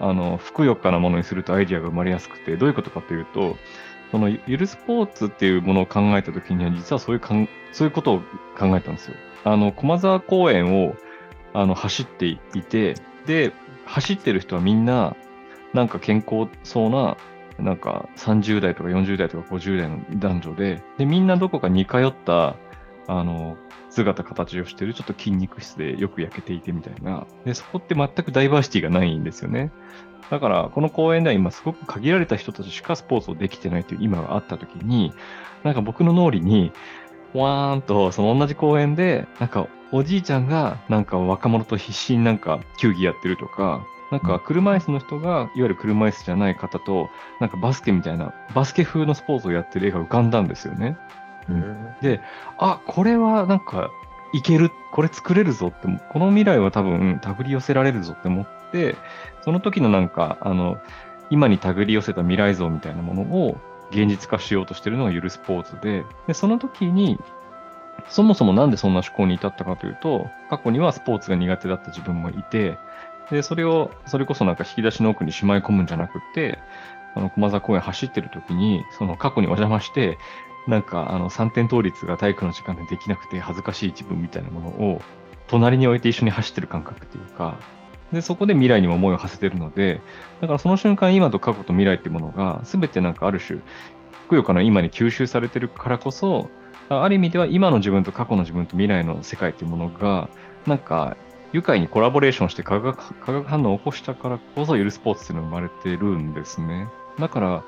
[0.00, 3.56] あの、ふくよかなものにするとアイデアが生まれやすくて、どういうことかというと、
[4.14, 8.18] そのゆるスポーツっていうものを考えた時には、実はそういうかん、そういうことを
[8.56, 9.16] 考えたんですよ。
[9.42, 10.94] あの、駒沢公園を、
[11.52, 12.94] あの、走っていて、
[13.26, 13.52] で、
[13.86, 15.16] 走ってる人はみんな、
[15.72, 17.16] なんか健康そうな、
[17.58, 22.54] なんか30代とか40代とか50代の男女で、で、みんなどこか似通った、
[23.06, 23.56] あの、
[23.90, 27.26] 姿形をしてる、ちょっと筋肉質でよく焼けていてみたいな。
[27.44, 29.70] で、そこって全くダイバーシティがないんですよね。
[30.30, 35.12] だから、この公園では今すごく限られた人たちしかスポーツをできてないという今があった時に、
[35.62, 36.72] なんか僕の脳裏に、
[37.34, 47.08] わーんと、その同じ公園で、なんかおじいちゃんがなんか若者と必死になんか球技やってるとか、なんか車椅子の人が、いわゆる車椅子じゃない方と、
[47.40, 50.96] なんかバスケみたいな、バスケ風のスポーツをやってる絵が浮かんだんですよね。
[52.00, 52.20] で、
[52.58, 53.90] あ、これはなんか
[54.32, 58.96] いける、これ作れるぞって、この未来は多分手繰り寄せられるぞって思って、
[59.42, 60.78] その時のなんか、あの、
[61.30, 63.56] 今に手繰り寄せた未来像みたいなものを
[63.90, 67.18] 現実化しようとしてるのがゆるスポーツで、で、その時に、
[68.08, 72.76] そもそもなんでそんな思考に至ったかというと、過去にはスポーツが苦手だった自分もいて、
[73.30, 76.58] で、それを、それこそなんか引き出しの奥にしまい込むんじゃなくて、
[77.14, 80.18] あの、駒沢公園走ってる時に、その過去にお邪魔して、
[80.66, 85.02] なんか、あの、3点倒立が体育の時間でできなくて恥ずかしい自分みたいなものを、
[85.46, 87.58] 隣に置いて一緒に走ってる感覚っていうか、
[88.12, 90.00] で、そこで未来にも思いを馳せてるので、
[90.40, 93.60] だからその瞬間、今と過去と未来っていうものが、すべてなんかある種、
[94.24, 96.48] ふくよかな今に吸収されてるからこそ、
[96.88, 100.28] ある意味では今の自分と過去の自分と未来の世界っていうものが、
[100.66, 101.16] なんか、
[101.52, 106.88] 愉快にコラボレーションして化学化学反応を起こしたからこそ、ゆるスポーツっていうのが生まれてるんですね。
[107.18, 107.64] だから、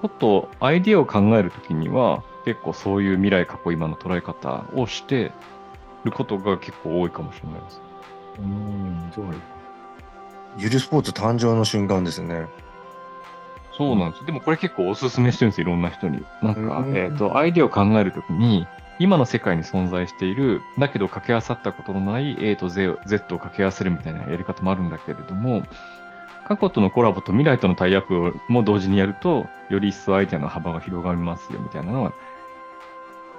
[0.00, 5.32] ことアイディアを考えるときには、結構そういう未来、過去、今の捉え方をして
[6.04, 7.80] ることが結構多いかもしれないです。
[8.38, 9.24] うん、そう
[10.58, 12.46] ゆるスポーツ誕生の瞬間ですね。
[13.76, 14.24] そうなんです。
[14.24, 16.24] でもこれ結構おすすめしてるんです、いろんな人に。
[16.42, 18.66] なんか、うんえっ、と、アイディアを考えるときに、
[18.98, 25.62] 今の世界に存在している、だけど掛け合わさったことのない A と Z を掛け合わせるみたいなやり方もあるんだけれども、
[26.46, 32.12] 過去とのコラボと未来とのタイアップも同時にやると、より一層アイデアの幅が広がりますよみたいなのは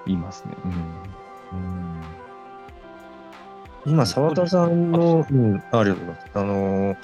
[0.06, 0.56] 言いますね。
[0.66, 0.68] う
[3.88, 3.92] ん。
[3.94, 4.92] 今、澤田さん。
[4.92, 6.28] の、うん、ありがとうございます。
[6.34, 6.98] あの、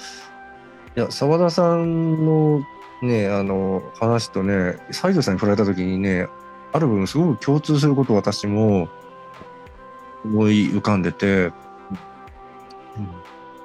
[0.96, 2.26] いや、澤田さん。
[2.26, 2.62] の
[3.00, 5.34] ね、あの、話とね、西条さん。
[5.34, 6.28] に振られたときにね、
[6.74, 8.90] ある部分すごく共通することを私も
[10.22, 11.02] 思い浮かん。
[11.02, 11.50] でて、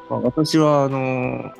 [0.10, 1.52] まあ、私は、あの、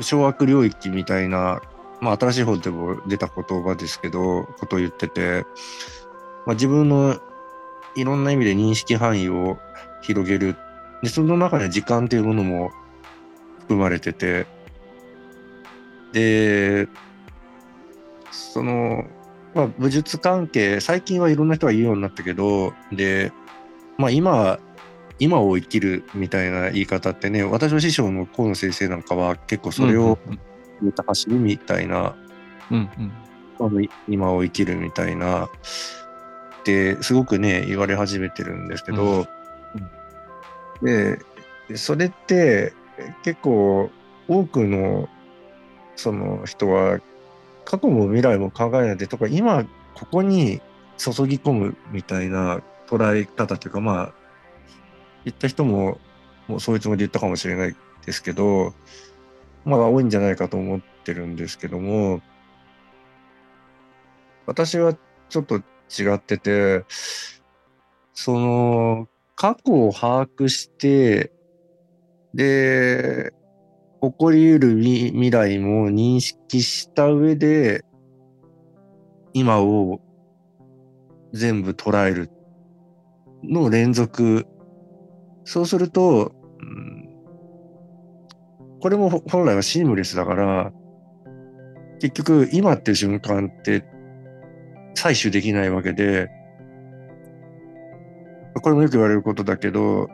[0.00, 1.60] 掌握領域みたいな、
[2.00, 5.44] まあ、新しい本でも出た言葉ですけど、ことを言ってて、
[6.46, 7.20] まあ、自分の
[7.96, 9.58] いろんな意味で認識範囲を
[10.02, 10.56] 広げる。
[11.02, 12.70] で、その中には時間っていうものも
[13.60, 14.46] 含まれてて、
[16.12, 16.88] で、
[18.30, 19.04] その、
[19.54, 23.32] まあ、武術関係、最近はいろんな人が言うようになったけど、で、
[23.96, 24.58] まあ今、
[25.18, 30.38] 今を生きるみたいな言い方ってね、私の師匠の河野先生なんかは結構それをうん
[30.80, 32.14] 言った走りみたいな、
[32.70, 33.12] うんうん。
[33.60, 35.50] あの今を生きるみたいな、っ
[36.64, 39.26] てすごくね、言われ始めてるんですけど、
[40.82, 41.18] で、
[41.76, 42.72] それって
[43.24, 43.90] 結構、
[44.28, 45.08] 多くの
[45.96, 47.00] その人は
[47.64, 50.60] 過去も未来も考えないでとか今ここに
[50.98, 54.12] 注ぎ込むみたいな捉え方というかまあ
[55.30, 55.98] 言った人も
[56.46, 58.74] もうそういうつもりで言ったかもしれないですけど
[59.64, 62.20] まあ多いんじゃないかと思ってるんですけども
[64.46, 64.94] 私は
[65.28, 66.84] ちょっと違ってて
[68.14, 71.32] その過去を把握して
[72.34, 73.32] で
[74.00, 77.84] 起こり得る未未来も認識した上で、
[79.32, 80.00] 今を
[81.32, 82.30] 全部捉える
[83.42, 84.46] の連続。
[85.48, 87.08] そうすると、うん
[88.80, 90.72] これもほ本来はシームレスだから、
[92.00, 93.84] 結局今って瞬間って
[94.94, 96.28] 採取できないわけで、
[98.62, 100.06] これもよく言われることだけど、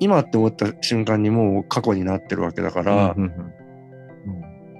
[0.00, 3.52] 今って思った瞬間にもう過去になってるわけだから、うんうん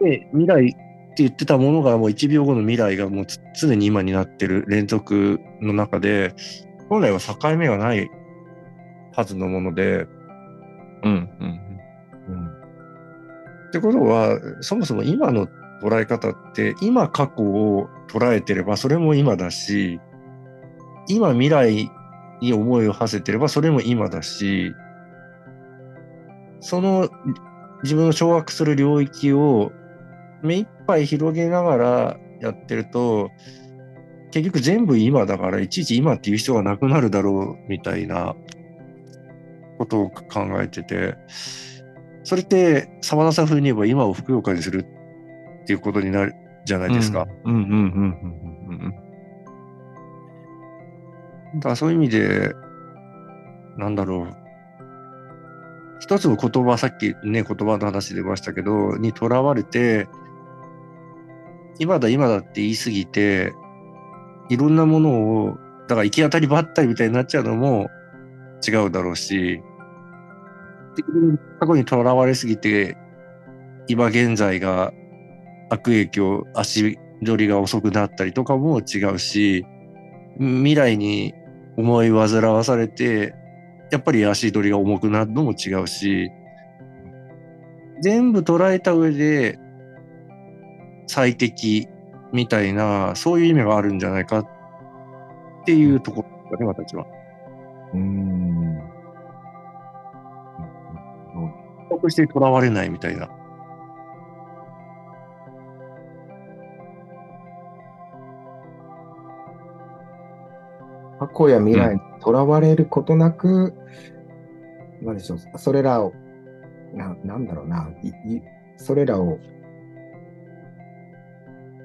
[0.00, 6.35] で未来って言ってたものがもう1秒後の未来がもうつ常に今になってる連続の中で、
[6.88, 8.11] 本来は境目がない
[9.18, 10.07] はずのもので、
[11.02, 11.59] うんうん
[13.68, 15.48] ってことは、そもそも今の
[15.83, 20.00] 捉え方って、今過去を捉えてればそれも今だし、
[21.09, 21.90] 今未来
[22.40, 24.72] に思いを馳せてればそれも今だし、
[26.61, 27.11] その
[27.83, 29.72] 自分の掌握する領域を
[30.42, 33.31] 目いっぱい広げながらやってると、
[34.31, 38.37] 結局全部今だから、いちいち今っていう人がなくなるだろうみたいな
[39.78, 41.16] ことを考えてて、
[42.24, 44.84] それって沢田さん風に言えば今をふくよかにする
[45.62, 46.34] っていうことになる
[46.66, 47.26] じゃないですか。
[47.44, 47.82] うんうんうんうん
[48.70, 49.08] うん
[51.54, 52.54] だからそういう意味で、
[53.78, 54.36] なんだろう。
[56.00, 60.08] 一つの言葉、さっきね、言葉の話出ましたけど、にとらわれて、
[61.78, 63.52] 今だ今だって言い過ぎて、
[64.50, 65.10] いろんなもの
[65.44, 67.88] を、だから行き当たりばったりみたいになっちゃうのも
[68.66, 69.62] 違うだろうし、
[71.61, 72.96] 過去にとらわれすぎて、
[73.87, 74.92] 今現在が
[75.70, 79.64] 悪影響、足取りが遅くなったりとかも違うし、
[80.38, 81.34] 未来に
[81.76, 83.34] 思い煩わされて、
[83.90, 86.30] やっぱり足取りが重くなるのも違うし、
[88.02, 89.58] 全部捉えた上で
[91.06, 91.88] 最適
[92.32, 94.46] みたいな、そういう意味があるんじゃないかっ
[95.64, 97.06] ていうところだね、私は。
[97.94, 98.97] うん。
[101.96, 103.29] として囚われないみたいな。
[111.18, 113.74] 過去や未来にとらわれることなく、
[115.03, 116.12] なんでしょう、それらを、
[116.94, 118.42] ななんだろうな、いい
[118.77, 119.38] それらを、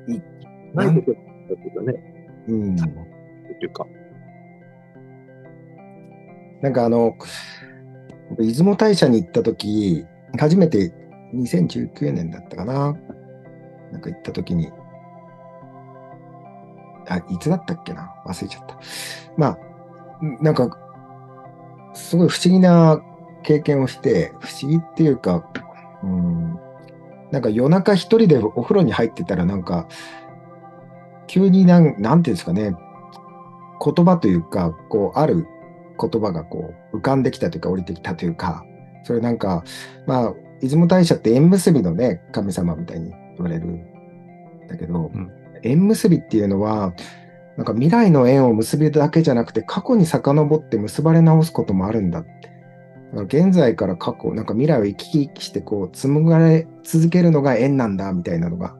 [0.07, 0.21] い
[0.73, 2.27] ないことだね。
[2.47, 3.87] うん、っていうか。
[6.61, 7.15] なんかあの、
[8.37, 10.05] 出雲大社に行った時
[10.39, 10.91] 初めて
[11.35, 12.95] 2019年だったかな。
[13.91, 14.71] なんか行った時に、
[17.07, 18.13] あ、いつだったっけな？
[18.25, 18.79] 忘れちゃった。
[19.37, 19.57] まあ、
[20.41, 20.77] なんか、
[21.93, 23.01] すごい不思議な
[23.43, 25.47] 経験をして、不思議っていうか、
[26.01, 26.59] うん、
[27.31, 29.87] なんか夜中一人でお風呂に入ってたらなんか、
[31.27, 32.75] 急になん、なんていうんですかね、
[33.83, 35.45] 言葉というか、こう、ある
[35.99, 38.65] 言葉がこう浮かんできたというか降りてきたというか、
[39.03, 39.63] それなんか、
[40.07, 45.31] まあ、出雲大社って縁結びのね、神様みたいに言われるんだけど、うん
[45.63, 46.93] 縁結びっていうのは、
[47.57, 52.29] なんか未来の縁を結びだけじゃなくて、過去に遡って結ばれ直すこともあるんだって。
[52.31, 52.53] だか
[53.15, 58.75] ら現在から過去、なんか未来を生き生きしてこう紡がれ続けるのが縁なんだみたいなのが、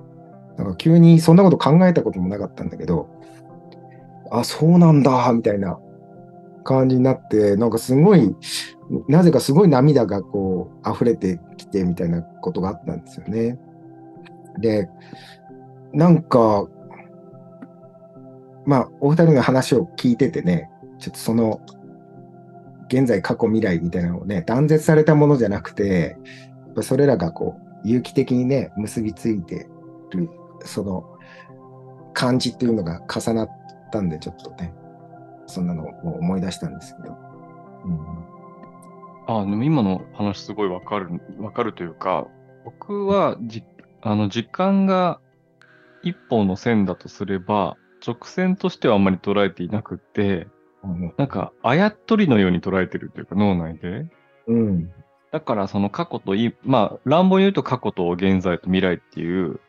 [0.57, 3.07] なんか急にそんなこと考えたこともなかったんだけど、
[4.31, 5.79] あ、そうなんだみたいな
[6.63, 8.35] 感じになって、なんかすごい、
[9.07, 13.59] なぜかすごい涙がこう溢れてきてみたいなことがあったんですよね。
[14.59, 14.89] で、
[15.93, 16.67] なんか、
[18.65, 20.69] まあ、お二人の話を聞いててね、
[20.99, 21.61] ちょっとその、
[22.87, 26.17] 現在、過去、未来みたいなのをね、断絶されたものじゃなくて、
[26.65, 29.67] やっぱそれらがこう、有機的にね、結びついて
[30.11, 30.29] る、
[30.63, 31.03] その、
[32.13, 33.49] 感じっていうのが重なっ
[33.91, 34.73] たんで、ちょっとね、
[35.47, 37.17] そんなのを思い出したんですけど。
[37.85, 38.33] うん
[39.25, 42.27] あ、でも今の話すごいわかる、わかるというか、
[42.65, 43.63] 僕はじ、
[44.01, 45.19] あの、時間が
[46.01, 50.47] 一本の線だとすれば、直線としてはあんまり捉えていなくって、
[51.17, 54.05] なんか、あやっとりのように捉えてるというか、脳内で。
[54.47, 54.91] うん。
[55.31, 59.61] だからその過去とい、まあ乱暴に言うと過去と現在と未来っていう、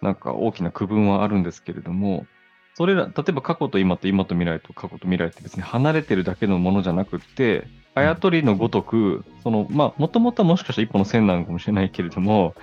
[0.00, 2.26] なんか大きな区分はあるんですけれども、
[2.74, 12.54] それら、例えば過去と今と今と未来と過去と未来って別に離れてるだけのものじゃなくって、あやとりのごとく、その、まあ、もともとはもしかしたら一本の線なのかもしれないけれども、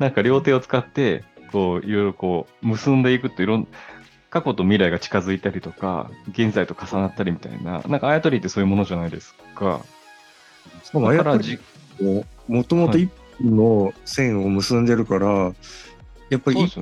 [0.00, 3.68] なんか両手を使って、こう、いろいろこう、結んでいくといろん、
[4.30, 9.80] 過去と未来が近づいたりとか、現在と重なったりみたいな、なんかあやとりってそういうものじゃないですか。
[10.92, 11.58] かもあだからやとりじ、
[12.48, 15.52] もともと一本の線を結んでるから、
[16.28, 16.74] やっぱり一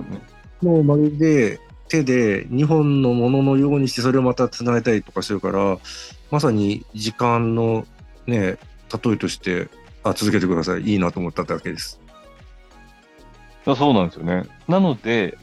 [0.62, 1.60] そうまるで
[1.94, 5.78] 手で2本のもののようにしてそれをまた繋いだりとかしてるから、
[6.30, 7.86] まさに時間の
[8.26, 8.58] ね、
[9.04, 9.68] 例えとして、
[10.02, 10.82] あ、続けてください。
[10.82, 12.00] いいなと思っただけです。
[13.66, 14.44] あそうなんですよね。
[14.68, 15.38] なので、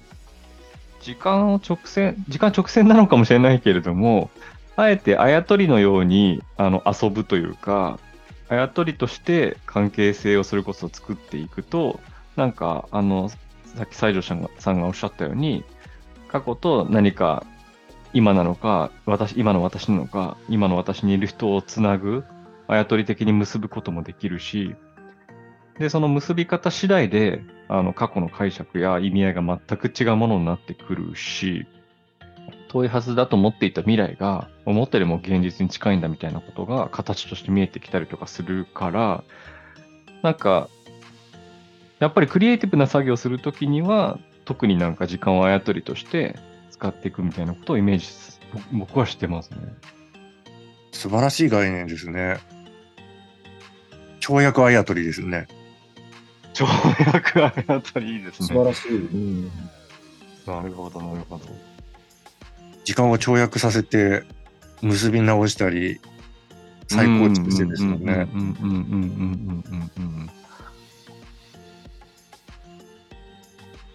[1.02, 4.30] 時間を直線、時間直線なのかもしれないけれども、
[4.76, 7.99] あえてあやとりのようにあの遊ぶというか、
[8.49, 11.99] あやとりとして関係性をそれこそ作っていくと、
[12.36, 15.64] なんか、あの、さっき西条さんがさんがおっしゃったように、
[16.32, 17.46] 過去と何か
[18.14, 22.24] 今なのか、私、今の私なのか、今の私にいる人をつなぐ、
[22.68, 24.76] あやとり的に結ぶこともできるし、
[25.80, 31.66] で、その結び方次第で、あの、過去の解釈や意味合いが全く違うものになってくるし、
[32.70, 39.24] 遠いはずだと思っていた未来が、思ったよりも現実に近いんだみたいなことが形として見えてきたりとかするから、
[40.22, 40.70] なんか、
[42.00, 44.20] やっぱりクリエイティブな作業をするときには、
[44.52, 46.38] 特になんか時間をあやとりとして
[46.72, 49.60] 使っていくみたいなことをイメージす、僕僕はしてますね。
[50.91, 52.38] 素晴らしい概念ですね。
[54.20, 55.47] 跳躍あやとりですね。
[56.54, 56.66] 跳
[57.14, 58.47] 躍あやとりいいですね。
[58.49, 58.97] 素晴らしい。
[58.97, 59.52] うん
[60.45, 61.45] なるほど、なるほど。
[62.84, 64.24] 時間を跳躍させて、
[64.82, 66.02] 結び直したり、
[66.89, 68.28] 再構築してですよね。
[68.34, 70.41] うんうんうんうんうんうんうんうん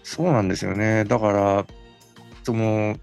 [0.07, 1.03] そうなんですよね。
[1.03, 1.65] だから、
[2.43, 2.97] その、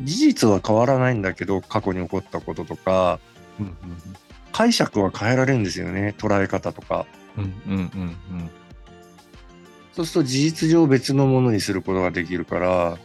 [0.00, 3.20] 事実は変わらないんだけど、過去に起こったこととか、
[3.60, 3.76] うんうん
[4.52, 6.14] 解釈は変えられるんですよね。
[6.16, 7.04] 捉え方とか。
[7.36, 8.50] うんうんうん
[9.92, 12.98] そうすると事実上別のものにすることができるから、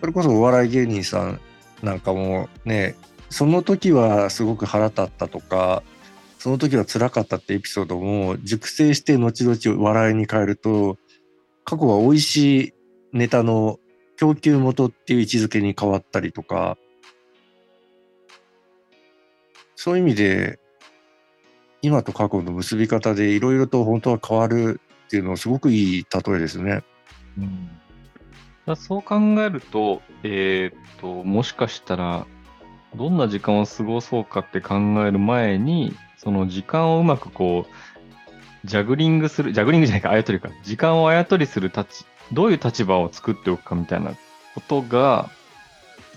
[0.00, 1.40] それこそお笑い芸人さん
[1.80, 2.96] なんかもね、
[3.30, 5.84] その時はすごく腹立ったとか、
[6.44, 10.98] その時は辛かったってエピソードも熟成して後々笑いに変えると、
[11.64, 12.74] 過去は美味しい
[13.14, 13.78] ネタの
[14.18, 16.76] 供給元っていう位置づけに変わったりとか、
[19.74, 20.58] そういう意味で、
[21.80, 26.82] 今と過去の結び方でいろいろと本当は変わるっていうのはすごくいい例えですね。
[27.38, 27.70] うん
[28.66, 32.26] だそう考えると、えーっと、もしかしたら、
[32.94, 34.74] どんな時間を過ごそうかって考
[35.06, 35.94] える前に、
[36.24, 44.12] その時間をうまくこう、ジャグリングする、ジャグリングじゃないか、あやとりか、時間をあやとりする立ち、どういう立場を作っておくかみたいな
[44.54, 45.30] ことが、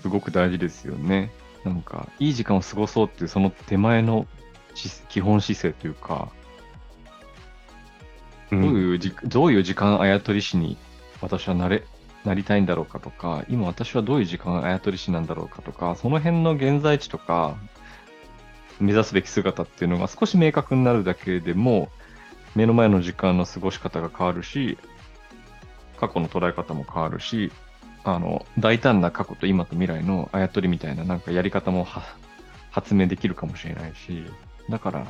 [0.00, 1.30] すごく大事ですよね。
[1.64, 4.26] なんか、いい時間を過ごそうっていう、その手前の
[4.74, 6.30] し基本姿勢というか、
[8.50, 10.78] うんどういうじ、どういう時間あやとり師に
[11.20, 11.84] 私はなれ、
[12.24, 17.56] なりたいんだろうかとか、今私はどういう時間あやとり師なんだろうかとか、その辺の現在地とか、
[18.80, 21.88] 目指すべき姿っていうのが少し明確になるだけでも、
[22.54, 24.78] 目の前の時間の過ごし方が変わるし、
[25.98, 27.52] 過去の捉え方も変わるし、
[28.04, 31.86] あの、大胆な過去と今と未来のあやとりみたいななんかやり方も
[32.70, 34.24] 発明できるかもしれないし、
[34.70, 35.06] だから、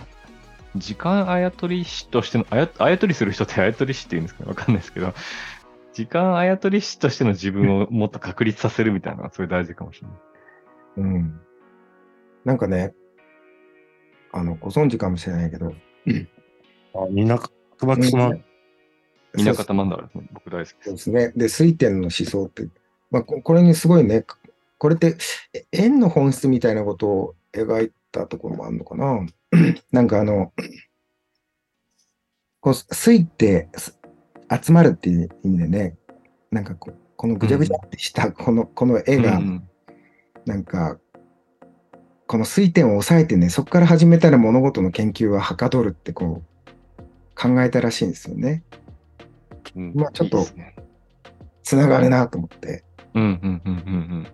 [0.77, 5.15] 時間あやとり師としての、あやあやとりする人ってあやとり師って言うんですかわかんないですけど、
[5.93, 10.19] 時間あやとり師としての自分をもっと確立させるみたいなのがすごい大事かもしれない。
[10.99, 11.41] うん。
[12.45, 12.95] なんかね、
[14.39, 15.73] あの、ご存知かもしれないけど、
[16.95, 18.33] あみんな、くまくすま、
[19.35, 20.29] みなかたマンダラですね。
[20.33, 20.77] 僕大好きです。
[20.83, 21.33] そうですね。
[21.37, 22.69] で、水天の思想って、
[23.11, 24.25] まあ、ここれにすごいね、
[24.79, 25.17] これって、
[25.53, 29.27] え円の本質みたいなことを描いたところもあるのかな？
[29.93, 30.53] なんかあの、
[32.61, 33.99] こう水ってす
[34.63, 35.97] 集まるっていう意味でね、
[36.51, 39.69] なんかここのぐちゃぐちゃってしたこの、この絵がう、ん
[40.47, 40.99] なんか、
[42.29, 47.03] この水点を抑えてね、そこから始めたら物事の研究ははかどるってこう、
[47.35, 48.63] 考えたらしいんですよね。
[49.75, 50.47] うんまあちょっと
[51.63, 52.85] つながるなと思って。
[53.15, 54.27] うんうんうんうん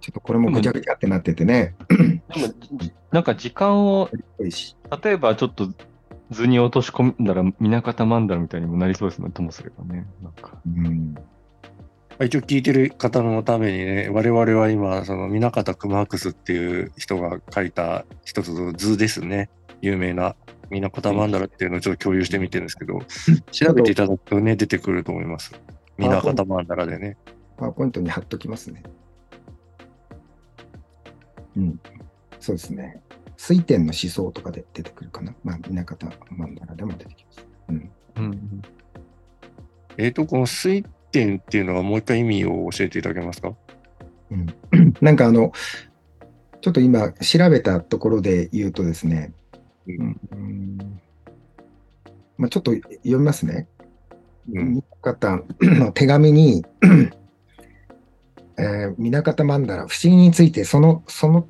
[0.00, 1.76] ちょっとこれもぐちゃぐちゃってなっててね。
[1.88, 2.16] うん。
[2.18, 2.54] でも、
[3.12, 4.10] なんか時間を、
[4.40, 5.68] 例えばちょっと
[6.32, 10.06] 図に落とし込んだら、みなかたマンダラみたいにもなりそうですね、ともすればね。
[10.20, 10.58] なんか。
[10.66, 11.14] うん。
[12.20, 19.50] 一応聞いてる方のためにね、我々は今、その南方熊博っていう人が書いた一つの図ですね。
[19.80, 20.36] 有名な
[20.70, 23.00] 南方曼荼羅っていうのをちょっと共有してみてるんですけど、
[23.50, 25.52] 調べていただくとね、出てくると思います。
[25.98, 27.16] 南方曼荼羅でね。
[27.56, 28.82] パワーポイントに貼っときますね。
[31.56, 31.80] うん。
[32.40, 33.02] そうですね。
[33.36, 35.34] 水天の思想とかで出てくるかな。
[35.44, 37.46] まあ、南方曼荼羅でも出てきます。
[37.68, 37.90] うん。
[38.16, 38.62] うん
[39.98, 43.54] えっ、と、この水天っていうのはもう一回意味を教えていただけますか？
[44.30, 44.46] うん、
[45.00, 45.52] なんかあの、
[46.60, 49.32] ちょっと今調べたところで言うとですね、
[49.86, 51.00] うんうん
[52.38, 53.68] まあ、ちょっと読みますね。
[54.52, 54.82] うん。
[55.02, 56.64] 方の 手紙に、
[58.58, 61.46] えー、南方曼荼羅、不思議について、その、その、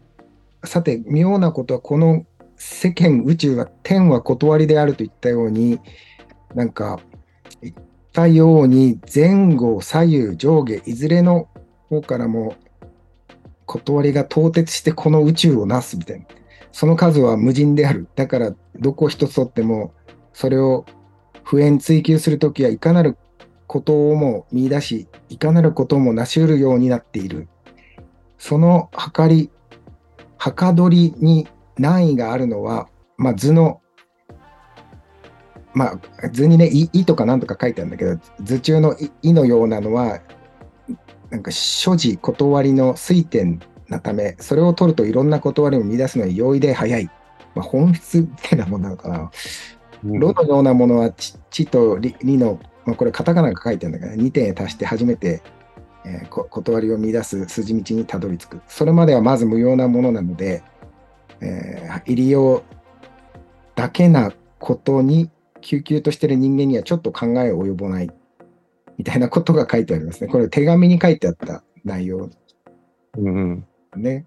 [0.65, 2.25] さて、妙なことは、この
[2.57, 5.81] 世間、宇宙は、天は断りであるといったように、
[6.55, 7.12] なんか、言
[8.13, 11.49] ったように、前後、左右、上下、いずれの
[11.89, 12.55] 方からも、
[13.65, 16.27] 断りが凍結してこの宇宙をなすみたいな。
[16.73, 18.09] その数は無尽である。
[18.15, 19.95] だから、どこ一つとっても、
[20.35, 20.85] それを
[21.43, 23.17] 普遍追求するときはいかなる
[23.67, 27.49] ことをも見出し、いかなることも成し得るようになっている。
[28.37, 29.51] その計り、
[30.37, 31.49] はかどりに
[31.79, 33.81] 難易があるのは、まあ、図の、
[35.75, 40.21] まあ、図にね、いいとかなんとか書いてあるんだけど、図中のいいのようなのは、
[41.31, 47.11] なんか所持断りの水点なため、それを取るといろんな断りを見出すのに容易で早い。
[47.55, 49.31] まあ、本質みたいなものなのかな。
[50.05, 55.43] ロのようなものはち、ちとりりの、まあ、これカタカナが書いてあるんだけど、2点へ足して初めて、
[56.05, 58.63] えーこ断りを見出す筋道にたどり着く。
[58.67, 60.63] それまではまず無用なものなので、
[61.41, 62.63] えー入りよう
[63.77, 65.31] だけなことに、
[65.63, 68.11] 救急としてる人間にはちょっと考えを及ぼない。
[68.99, 70.31] みたいなことが書いてありますね。
[70.31, 72.29] これ手紙に書いてあった内容
[73.17, 73.67] うん。
[73.97, 74.27] ね。